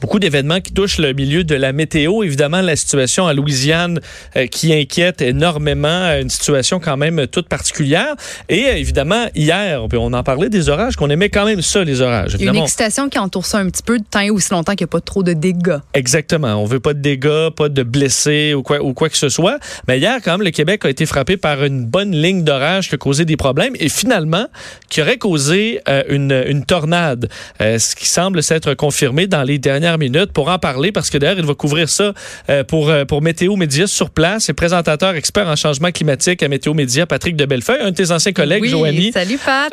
[0.00, 2.22] beaucoup d'événements qui touchent le milieu de la météo.
[2.22, 4.00] Évidemment, la situation à Louisiane
[4.36, 8.14] euh, qui inquiète énormément, euh, une situation quand même toute particulière.
[8.48, 12.00] Et euh, évidemment, hier, on en parlait des orages, qu'on aimait quand même ça, les
[12.00, 12.36] orages.
[12.38, 14.92] Une excitation qui entoure ça un petit peu de temps aussi longtemps qu'il n'y a
[14.92, 15.78] pas trop de dégâts.
[15.94, 16.54] Exactement.
[16.54, 19.58] On veut pas de dégâts, pas de blessés ou quoi, ou quoi que ce soit.
[19.86, 22.94] Mais hier, quand même, le Québec a été frappé par une bonne ligne d'orage qui
[22.94, 24.46] a causé des problèmes et finalement,
[24.88, 27.28] qui aurait causé une, une, tornade,
[27.60, 31.38] ce qui semble s'être confirmé dans les dernières minutes pour en parler parce que d'ailleurs,
[31.38, 32.12] il va couvrir ça
[32.50, 34.48] euh, pour, euh, pour Météo Média sur place.
[34.48, 38.10] Et présentateur expert en changement climatique à Météo Média, Patrick de Bellefeuille, un de tes
[38.10, 39.72] anciens collègues, oui, Salut, Pat.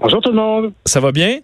[0.00, 0.72] Bonjour tout le monde.
[0.86, 1.40] Ça va bien?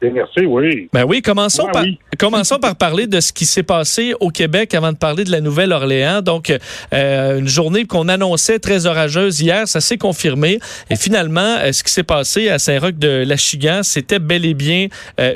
[0.00, 0.88] Bien, merci, oui.
[0.92, 1.84] Ben oui, commençons, par,
[2.18, 5.40] commençons par parler de ce qui s'est passé au Québec avant de parler de la
[5.40, 6.20] Nouvelle-Orléans.
[6.20, 6.52] Donc,
[6.92, 10.58] euh, une journée qu'on annonçait très orageuse hier, ça s'est confirmé.
[10.90, 14.88] Et finalement, ce qui s'est passé à Saint-Roch de Lachigan, c'était bel et bien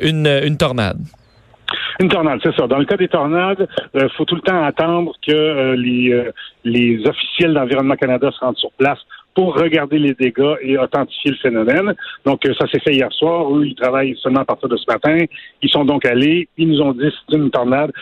[0.02, 0.98] une, une tornade.
[2.04, 2.66] Une tornade, c'est ça.
[2.66, 6.10] Dans le cas des tornades, il euh, faut tout le temps attendre que euh, les,
[6.10, 6.32] euh,
[6.64, 8.98] les officiels d'Environnement Canada se rendent sur place
[9.34, 11.94] pour regarder les dégâts et authentifier le phénomène.
[12.24, 13.54] Donc, ça s'est fait hier soir.
[13.54, 15.24] Eux, ils travaillent seulement à partir de ce matin.
[15.62, 16.48] Ils sont donc allés.
[16.56, 17.92] Ils nous ont dit c'est une tornade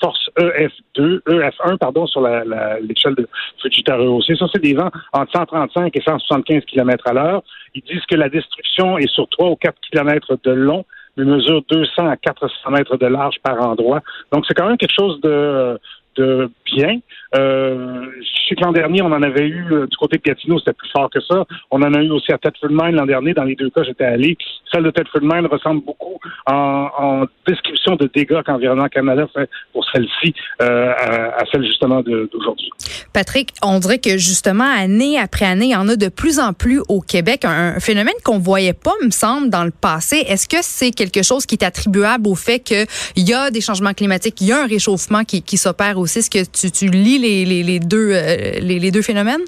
[0.00, 3.28] force EF2, EF1, pardon, sur l'échelle de
[3.60, 4.34] Fujita aussi.
[4.36, 7.42] Ça, c'est des vents entre 135 et 175 km à l'heure.
[7.74, 10.86] Ils disent que la destruction est sur 3 ou 4 km de long
[11.24, 14.00] mais mesure 200 à 400 mètres de large par endroit.
[14.32, 15.78] Donc, c'est quand même quelque chose de,
[16.16, 17.00] de bien.
[17.36, 20.58] Euh, je sais que l'an dernier, on en avait eu euh, du côté de Gatineau,
[20.58, 21.44] c'était plus fort que ça.
[21.70, 23.34] On en a eu aussi à Thetford Mine l'an dernier.
[23.34, 24.36] Dans les deux cas, j'étais allé.
[24.72, 30.34] Celle de Thetford Mine ressemble beaucoup en, description de dégâts qu'Environnement Canada fait pour celle-ci
[30.62, 32.70] euh, à, celle justement d'aujourd'hui.
[33.12, 36.52] Patrick, on dirait que justement, année après année, il y en a de plus en
[36.52, 37.44] plus au Québec.
[37.44, 40.24] Un, phénomène qu'on voyait pas, me semble, dans le passé.
[40.28, 43.94] Est-ce que c'est quelque chose qui est attribuable au fait qu'il y a des changements
[43.94, 46.22] climatiques, il y a un réchauffement qui, s'opère aussi?
[46.68, 49.42] Tu lis les, deux, euh, les, deux phénomènes?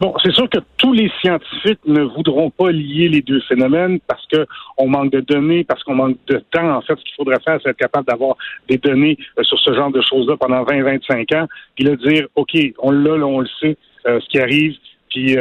[0.00, 4.26] Bon, c'est sûr que tous les scientifiques ne voudront pas lier les deux phénomènes parce
[4.26, 6.76] qu'on manque de données, parce qu'on manque de temps.
[6.76, 8.36] En fait, ce qu'il faudrait faire, c'est être capable d'avoir
[8.68, 11.46] des données euh, sur ce genre de choses-là pendant 20-25 ans,
[11.76, 14.76] puis le dire, OK, on l'a, on le sait, euh, ce qui arrive,
[15.10, 15.36] puis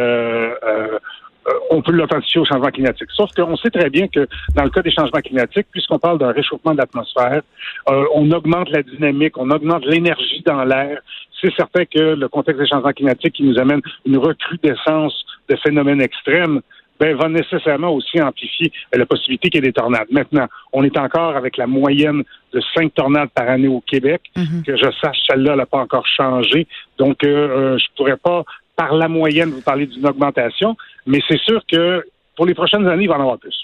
[1.70, 3.10] on peut l'authentifier au changement climatique.
[3.14, 6.32] Sauf qu'on sait très bien que dans le cas des changements climatiques, puisqu'on parle d'un
[6.32, 7.42] réchauffement de l'atmosphère,
[7.90, 11.00] euh, on augmente la dynamique, on augmente l'énergie dans l'air.
[11.42, 16.02] C'est certain que le contexte des changements climatiques qui nous amène une recrudescence de phénomènes
[16.02, 16.62] extrêmes
[17.00, 20.06] ben, va nécessairement aussi amplifier la possibilité qu'il y ait des tornades.
[20.12, 22.22] Maintenant, on est encore avec la moyenne
[22.54, 24.22] de cinq tornades par année au Québec.
[24.38, 24.64] Mm-hmm.
[24.64, 26.68] Que je sache, celle-là n'a pas encore changé.
[27.00, 28.44] Donc, euh, je pourrais pas
[28.82, 30.76] par la moyenne, vous parlez d'une augmentation,
[31.06, 32.04] mais c'est sûr que
[32.36, 33.56] pour les prochaines années, il va en avoir plus.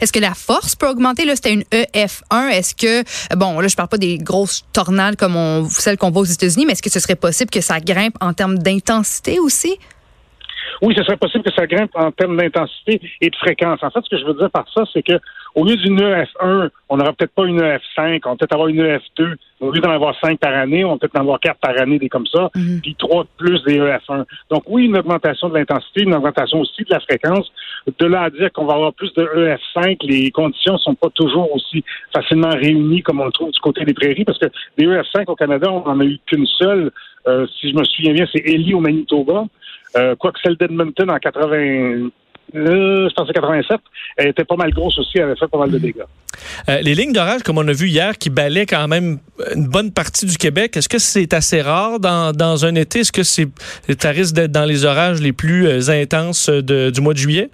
[0.00, 1.24] Est-ce que la force peut augmenter?
[1.24, 2.50] Là, c'était une EF1.
[2.52, 3.02] Est-ce que,
[3.34, 6.66] bon, là, je parle pas des grosses tornades comme on, celles qu'on voit aux États-Unis,
[6.66, 9.76] mais est-ce que ce serait possible que ça grimpe en termes d'intensité aussi?
[10.82, 13.82] Oui, ce serait possible que ça grimpe en termes d'intensité et de fréquence.
[13.82, 15.18] En fait, ce que je veux dire par ça, c'est que
[15.54, 18.82] au lieu d'une EF1, on n'aura peut-être pas une EF5, on va peut-être avoir une
[18.82, 19.36] EF2.
[19.60, 21.98] Au lieu d'en avoir cinq par année, on va peut-être en avoir quatre par année,
[21.98, 22.80] des comme ça, mhm.
[22.82, 24.24] puis trois de plus des EF1.
[24.50, 27.50] Donc oui, une augmentation de l'intensité, une augmentation aussi de la fréquence.
[27.98, 31.54] De là à dire qu'on va avoir plus de EF5, les conditions sont pas toujours
[31.54, 34.46] aussi facilement réunies comme on le trouve du côté des prairies, parce que
[34.76, 36.90] des EF5 au Canada, on n'en a eu qu'une seule.
[37.26, 39.44] Euh, si je me souviens bien, c'est Ellie au Manitoba.
[39.96, 42.10] Euh, quoique celle d'Edmonton en 80,
[42.56, 43.80] euh, je pense 87,
[44.16, 46.02] elle était pas mal grosse aussi, elle avait fait pas mal de dégâts.
[46.68, 49.18] Euh, les lignes d'orage, comme on a vu hier, qui balaient quand même
[49.54, 53.00] une bonne partie du Québec, est-ce que c'est assez rare dans, dans un été?
[53.00, 53.48] Est-ce que c'est,
[53.98, 57.50] ça risque d'être dans les orages les plus intenses de, du mois de juillet?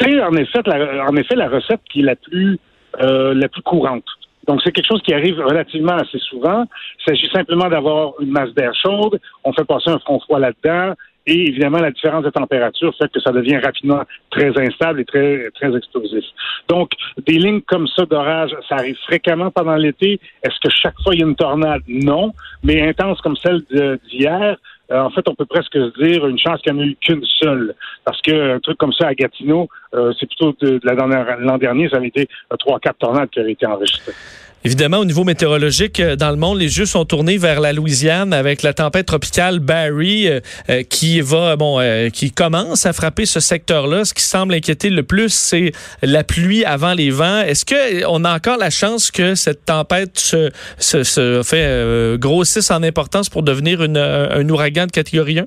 [0.00, 2.58] C'est en effet, la, en effet la recette qui est la plus,
[3.00, 4.04] euh, la plus courante.
[4.46, 6.64] Donc, c'est quelque chose qui arrive relativement assez souvent.
[7.00, 9.20] Il s'agit simplement d'avoir une masse d'air chaude.
[9.44, 10.94] On fait passer un front froid là-dedans.
[11.28, 15.50] Et évidemment, la différence de température fait que ça devient rapidement très instable et très,
[15.56, 16.24] très explosif.
[16.68, 16.92] Donc,
[17.26, 20.20] des lignes comme ça d'orage, ça arrive fréquemment pendant l'été.
[20.44, 21.82] Est-ce que chaque fois il y a une tornade?
[21.88, 22.32] Non.
[22.62, 23.62] Mais intense comme celle
[24.08, 24.56] d'hier,
[24.90, 27.74] en fait, on peut presque dire une chance qu'il n'y en a eu qu'une seule.
[28.04, 32.08] Parce qu'un truc comme ça à Gatineau, euh, c'est plutôt de, l'an dernier, ça avait
[32.08, 34.12] été euh, trois, quatre tornades qui avaient été enregistrées.
[34.66, 38.32] Évidemment, au niveau météorologique, euh, dans le monde, les yeux sont tournés vers la Louisiane
[38.32, 41.78] avec la tempête tropicale Barry euh, euh, qui va, bon,
[42.12, 44.04] qui commence à frapper ce secteur-là.
[44.04, 45.70] Ce qui semble inquiéter le plus, c'est
[46.02, 47.42] la pluie avant les vents.
[47.42, 52.82] Est-ce que on a encore la chance que cette tempête se, se, fait grossisse en
[52.82, 55.46] importance pour devenir un ouragan de catégorie 1?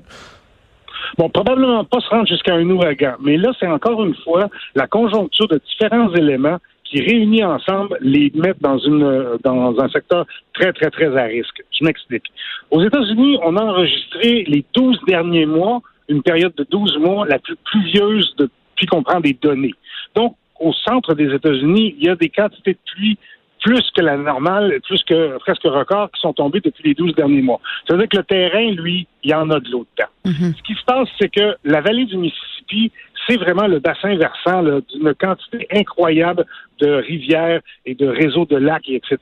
[1.18, 4.86] Bon, probablement pas se rendre jusqu'à un ouragan, mais là, c'est encore une fois la
[4.86, 6.56] conjoncture de différents éléments
[6.90, 11.62] qui, réunis ensemble, les mettent dans, une, dans un secteur très, très, très à risque.
[11.78, 12.24] Je m'explique.
[12.70, 17.38] Aux États-Unis, on a enregistré les 12 derniers mois, une période de 12 mois, la
[17.38, 19.74] plus pluvieuse depuis qu'on prend des données.
[20.14, 23.18] Donc, au centre des États-Unis, il y a des quantités de pluie
[23.60, 27.42] plus que la normale, plus que presque record qui sont tombés depuis les 12 derniers
[27.42, 27.60] mois.
[27.88, 30.08] Ça veut dire que le terrain, lui, il y en a de l'eau dedans.
[30.26, 30.56] Mm-hmm.
[30.56, 32.90] Ce qui se passe, c'est que la vallée du Mississippi,
[33.28, 36.46] c'est vraiment le bassin versant d'une quantité incroyable
[36.80, 39.18] de rivières et de réseaux de lacs, etc.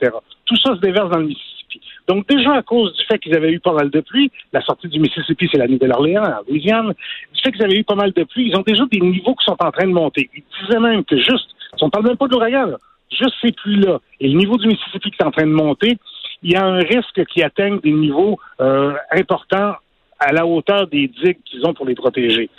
[0.47, 1.81] Tout ça se déverse dans le Mississippi.
[2.07, 4.89] Donc déjà à cause du fait qu'ils avaient eu pas mal de pluie, la sortie
[4.89, 6.95] du Mississippi, c'est la Nouvelle-Orléans, la Louisiane,
[7.35, 9.45] du fait qu'ils avaient eu pas mal de pluie, ils ont déjà des niveaux qui
[9.45, 10.31] sont en train de monter.
[10.35, 11.51] Ils disaient même que juste,
[11.83, 12.73] on ne parle même pas de l'ouragan,
[13.11, 15.99] juste ces pluies-là et le niveau du Mississippi qui est en train de monter,
[16.43, 19.75] il y a un risque qu'ils atteignent des niveaux euh, importants
[20.19, 22.51] à la hauteur des digues qu'ils ont pour les protéger.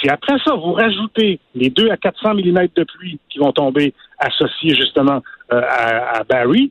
[0.00, 3.94] Si après ça, vous rajoutez les 2 à 400 mm de pluie qui vont tomber
[4.18, 5.22] associés justement
[5.52, 6.70] euh, à, Barry,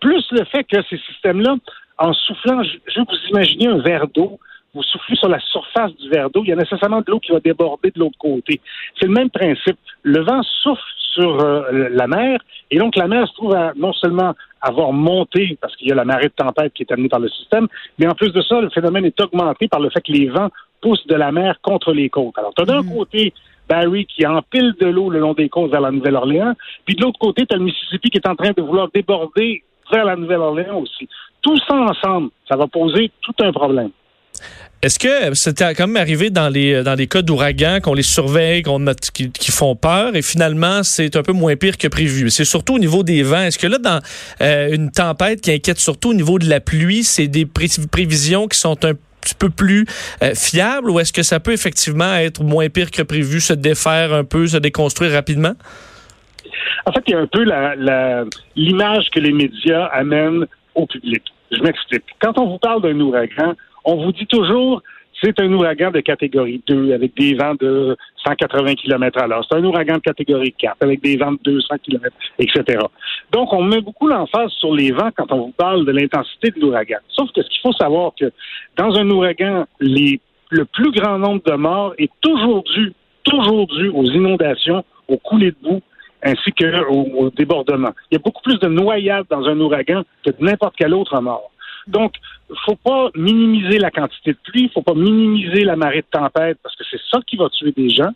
[0.00, 1.56] plus le fait que ces systèmes-là,
[1.98, 4.38] en soufflant, je, je vous imaginer un verre d'eau,
[4.76, 7.32] vous soufflez sur la surface du verre d'eau, il y a nécessairement de l'eau qui
[7.32, 8.60] va déborder de l'autre côté.
[8.98, 9.78] C'est le même principe.
[10.02, 10.82] Le vent souffle
[11.16, 12.40] sur euh, la mer.
[12.70, 15.94] Et donc, la mer se trouve à non seulement avoir monté, parce qu'il y a
[15.94, 17.68] la marée de tempête qui est amenée par le système,
[17.98, 20.48] mais en plus de ça, le phénomène est augmenté par le fait que les vents
[20.80, 22.36] poussent de la mer contre les côtes.
[22.36, 22.94] Alors, tu as d'un mm.
[22.94, 23.32] côté
[23.68, 27.18] Barry qui empile de l'eau le long des côtes vers la Nouvelle-Orléans, puis de l'autre
[27.18, 30.80] côté, tu as le Mississippi qui est en train de vouloir déborder vers la Nouvelle-Orléans
[30.80, 31.08] aussi.
[31.42, 33.90] Tout ça ensemble, ça va poser tout un problème.
[34.82, 38.62] Est-ce que c'était quand même arrivé dans les dans les cas d'ouragan qu'on les surveille,
[38.62, 42.30] qu'on qui, font peur et finalement c'est un peu moins pire que prévu?
[42.30, 43.42] C'est surtout au niveau des vents.
[43.42, 44.00] Est-ce que là dans
[44.42, 48.58] euh, une tempête qui inquiète surtout au niveau de la pluie, c'est des prévisions qui
[48.58, 48.92] sont un
[49.22, 49.86] petit peu plus
[50.22, 54.12] euh, fiables ou est-ce que ça peut effectivement être moins pire que prévu, se défaire
[54.12, 55.54] un peu, se déconstruire rapidement?
[56.84, 57.44] En fait, il y a un peu
[58.54, 61.22] l'image que les médias amènent au public.
[61.50, 62.04] Je m'explique.
[62.20, 63.54] Quand on vous parle d'un ouragan,
[63.86, 64.82] on vous dit toujours
[65.22, 67.96] c'est un ouragan de catégorie 2 avec des vents de
[68.26, 69.46] 180 km à l'heure.
[69.48, 72.78] C'est un ouragan de catégorie 4 avec des vents de 200 km, etc.
[73.32, 76.60] Donc, on met beaucoup l'emphase sur les vents quand on vous parle de l'intensité de
[76.60, 76.98] l'ouragan.
[77.08, 78.30] Sauf que ce qu'il faut savoir que
[78.76, 82.92] dans un ouragan, le plus grand nombre de morts est toujours dû,
[83.24, 85.80] toujours dû aux inondations, aux coulées de boue,
[86.22, 87.92] ainsi qu'au au débordement.
[88.10, 91.18] Il y a beaucoup plus de noyades dans un ouragan que de n'importe quel autre
[91.20, 91.50] mort.
[91.86, 92.14] Donc,
[92.64, 96.74] faut pas minimiser la quantité de pluie, faut pas minimiser la marée de tempête parce
[96.76, 98.12] que c'est ça qui va tuer des gens.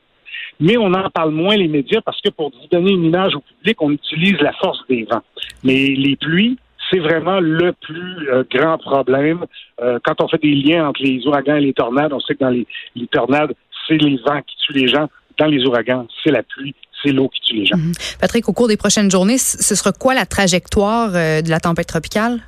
[0.59, 3.41] Mais on en parle moins les médias parce que pour vous donner une image au
[3.41, 5.23] public, on utilise la force des vents.
[5.65, 6.59] Mais les pluies,
[6.91, 9.47] c'est vraiment le plus euh, grand problème.
[9.81, 12.41] Euh, quand on fait des liens entre les ouragans et les tornades, on sait que
[12.41, 12.67] dans les,
[13.11, 13.55] tornades,
[13.87, 15.09] c'est les vents qui tuent les gens.
[15.39, 17.79] Dans les ouragans, c'est la pluie, c'est l'eau qui tue les gens.
[17.79, 17.93] Mhm.
[18.21, 21.87] Patrick, au cours des prochaines journées, ce sera quoi la trajectoire euh, de la tempête
[21.87, 22.41] tropicale?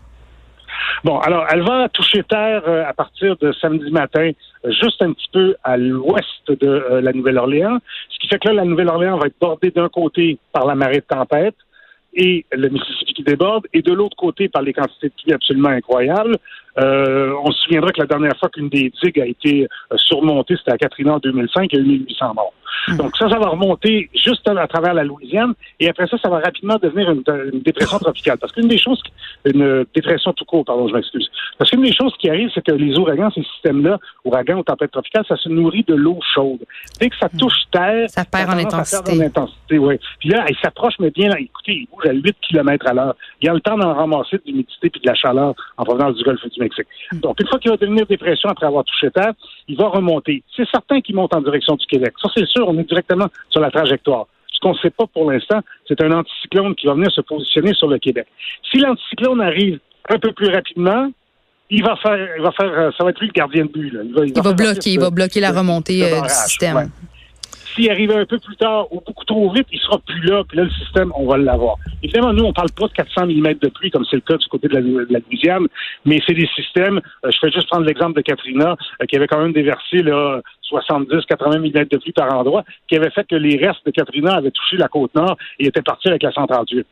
[1.05, 4.31] Bon, alors, elle va toucher terre euh, à partir de samedi matin,
[4.65, 8.49] euh, juste un petit peu à l'ouest de euh, la Nouvelle-Orléans, ce qui fait que
[8.49, 11.57] là, la Nouvelle-Orléans va être bordée d'un côté par la marée de tempête
[12.15, 15.71] et le Mississippi qui déborde, et de l'autre côté par les quantités de pluie absolument
[15.71, 16.37] incroyables.
[16.77, 20.77] on se souviendra que la dernière fois qu'une des digues a été surmontée, c'était à
[20.77, 22.53] Katrina en 2005, il y a eu 1800 morts.
[22.89, 22.97] Hmm.
[22.97, 26.41] Donc ça, ça va remonter juste à, travers la Louisiane et après ça, ça va
[26.41, 27.23] rapidement devenir une,
[27.61, 28.39] dépression tropicale.
[28.39, 29.03] Parce qu'une des choses,
[29.45, 31.31] une dépression tout court, pardon, je m'excuse.
[31.59, 34.91] Parce qu'une des choses qui arrive, c'est que les ouragans, ces systèmes-là, ouragans ou tempêtes
[34.91, 36.61] tropicales, ça se nourrit de l'eau chaude.
[37.01, 37.39] Dès que ça hmm.
[37.39, 39.13] touche terre, ça perd en intensité.
[39.13, 40.01] En intensité ouais.
[40.19, 43.15] Puis là, il s'approche, mais bien, là, écoutez, il bouge à 8 km à l'heure.
[43.41, 46.25] Il a le temps d'en ramasser de l'humidité puis de la chaleur en provenance du
[46.25, 46.87] golfe du Mexique.
[47.13, 47.21] Hmm.
[47.21, 49.33] Donc, une fois qu'il va devenir dépression après avoir touché terre,
[49.69, 50.43] il va remonter.
[50.57, 52.15] C'est certain qu'il monte en direction du Québec.
[52.21, 54.27] Ça, c'est sûr, on est directement sur la trajectoire.
[54.53, 57.75] Ce qu'on ne sait pas pour l'instant, c'est un anticyclone qui va venir se positionner
[57.75, 58.27] sur le Québec.
[58.71, 59.79] Si l'anticyclone arrive
[60.09, 61.11] un peu plus rapidement,
[61.71, 63.93] il va faire, il va faire, euh, ça va être lui le gardien de but.
[64.27, 66.91] Il va, bloquer, il va bloquer la remontée euh, du système.
[67.75, 70.59] S'il arrivait un peu plus tard ou beaucoup trop vite, il sera plus là, puis
[70.59, 71.77] là, le système, on va l'avoir.
[72.03, 74.47] Évidemment, nous, on parle pas de 400 mm de pluie, comme c'est le cas du
[74.49, 75.67] côté de la, de la Louisiane,
[76.05, 79.27] mais c'est des systèmes, euh, je vais juste prendre l'exemple de Katrina, euh, qui avait
[79.27, 83.37] quand même déversé là, 70, 80 mm de pluie par endroit, qui avait fait que
[83.37, 86.87] les restes de Katrina avaient touché la côte nord et étaient partis avec la 138.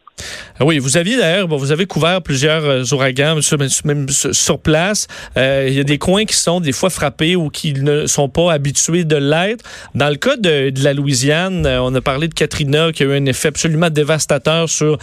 [0.62, 3.38] Ah oui, vous aviez d'ailleurs, vous avez couvert plusieurs euh, ouragans,
[3.86, 5.06] même sur place.
[5.38, 8.28] Euh, il y a des coins qui sont des fois frappés ou qui ne sont
[8.28, 9.64] pas habitués de l'être.
[9.94, 13.16] Dans le cas de, la Louisiane, euh, on a parlé de Katrina qui a eu
[13.16, 14.98] un effet absolument dévastateur sur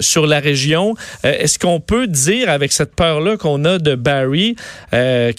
[0.00, 0.94] sur la région.
[1.24, 4.56] Est-ce qu'on peut dire avec cette peur-là qu'on a de Barry,
[4.90, 4.96] qui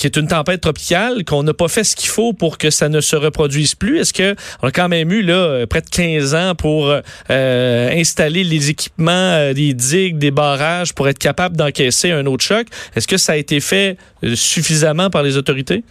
[0.08, 3.02] est une tempête tropicale, qu'on n'a pas fait ce qu'il faut pour que ça ne
[3.02, 4.00] se reproduise plus?
[4.00, 6.94] Est-ce que on a quand même eu là près de 15 ans pour
[7.30, 9.23] installer les équipements
[9.53, 12.68] des digues, des barrages pour être capable d'encaisser un autre choc.
[12.96, 15.84] Est-ce que ça a été fait euh, suffisamment par les autorités?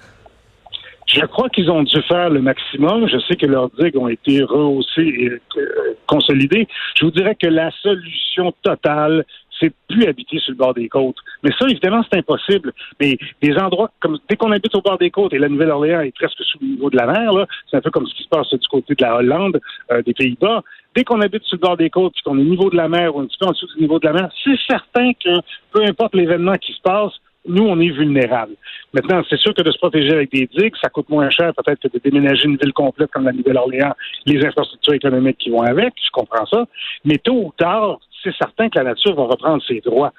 [1.07, 3.07] Je crois qu'ils ont dû faire le maximum.
[3.07, 6.67] Je sais que leurs digues ont été rehaussées et euh, consolidées.
[6.97, 9.25] Je vous dirais que la solution totale,
[9.61, 11.19] c'est plus habiter sur le bord des côtes.
[11.43, 12.73] Mais ça, évidemment, c'est impossible.
[12.99, 16.15] Mais des endroits comme dès qu'on habite au bord des côtes et la Nouvelle-Orléans est
[16.15, 18.49] presque sous le niveau de la mer, c'est un peu comme ce qui se passe
[18.51, 19.61] du côté de la Hollande,
[19.91, 20.63] euh, des Pays-Bas.
[20.95, 22.89] Dès qu'on habite sur le bord des côtes et qu'on est au niveau de la
[22.89, 25.41] mer ou un petit peu en dessous du niveau de la mer, c'est certain que
[25.73, 27.13] peu importe l'événement qui se passe,
[27.47, 28.55] nous, on est vulnérables.
[28.93, 31.81] Maintenant, c'est sûr que de se protéger avec des digues, ça coûte moins cher peut-être
[31.81, 33.95] que de déménager une ville complète comme la Nouvelle-Orléans,
[34.27, 36.67] les infrastructures économiques qui vont avec, je comprends ça.
[37.05, 40.13] Mais tôt ou tard, c'est certain que la nature va reprendre ses droits.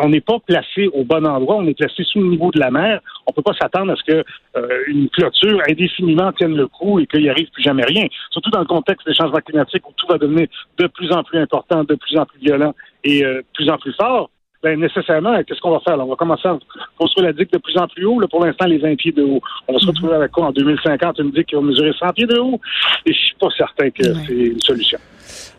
[0.00, 2.70] On n'est pas placé au bon endroit, on est placé sous le niveau de la
[2.70, 3.00] mer.
[3.26, 4.24] On ne peut pas s'attendre à ce qu'une
[4.56, 8.06] euh, clôture indéfiniment tienne le coup et qu'il n'y arrive plus jamais rien.
[8.30, 10.46] Surtout dans le contexte des changements climatiques où tout va devenir
[10.78, 13.78] de plus en plus important, de plus en plus violent et de euh, plus en
[13.78, 14.30] plus fort.
[14.62, 16.00] Ben, nécessairement, qu'est-ce qu'on va faire?
[16.00, 16.58] on va commencer à
[16.98, 18.18] construire la digue de plus en plus haut.
[18.18, 19.42] Là, pour l'instant, les 20 pieds de haut.
[19.68, 21.18] On va se retrouver avec quoi en 2050?
[21.18, 22.58] Une digue qui va mesurer 100 pieds de haut?
[23.04, 24.98] Et je suis pas certain que c'est une solution.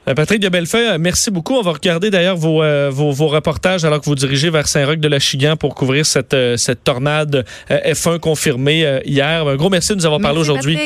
[0.08, 1.56] Euh, Patrick de Bellefeuille, euh, merci beaucoup.
[1.56, 5.00] On va regarder d'ailleurs vos, euh, vos, vos, reportages alors que vous dirigez vers Saint-Roch
[5.00, 9.48] de la Chigan pour couvrir cette, cette tornade F1 confirmée hier.
[9.48, 10.78] Un gros merci de nous avoir parlé aujourd'hui.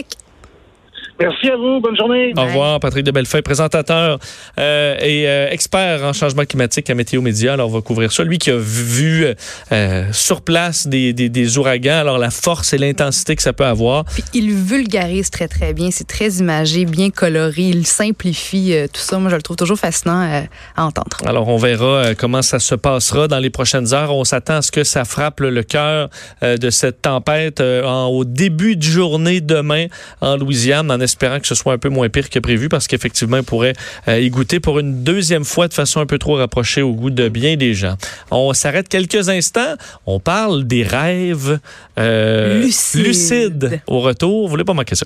[1.22, 1.82] Merci à vous.
[1.82, 2.32] Bonne journée.
[2.38, 4.20] Au revoir, Patrick de Bellefeuille, présentateur
[4.58, 7.54] euh, et euh, expert en changement climatique à Météo Média.
[7.54, 8.24] Alors, on va couvrir ça.
[8.24, 9.26] Lui qui a vu
[9.74, 13.66] euh, sur place des, des, des, ouragans, alors la force et l'intensité que ça peut
[13.66, 14.06] avoir.
[14.06, 15.90] Puis, il vulgarise très, très bien.
[15.92, 17.64] C'est très imagé, bien coloré.
[17.64, 19.20] Il simplifie tout ça.
[19.20, 20.48] Moi, je le trouve toujours fascinant
[20.78, 21.18] à entendre.
[21.26, 24.16] Alors, on verra comment ça se passera dans les prochaines heures.
[24.16, 26.10] On s'attend à ce que ça frappe le cœur
[26.42, 29.88] de cette tempête en, au début de journée demain
[30.22, 33.38] en Louisiane, en espérant que ce soit un peu moins pire que prévu parce qu'effectivement,
[33.38, 33.74] il pourrait
[34.08, 37.10] euh, y goûter pour une deuxième fois de façon un peu trop rapprochée au goût
[37.10, 37.96] de bien des gens.
[38.32, 39.76] On s'arrête quelques instants.
[40.06, 41.60] On parle des rêves
[41.98, 43.82] euh, lucides.
[43.88, 45.06] Au retour, vous voulez pas manquer ça.